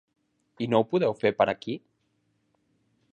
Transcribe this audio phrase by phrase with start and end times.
[0.65, 1.77] I no ho podeu fer per aquí?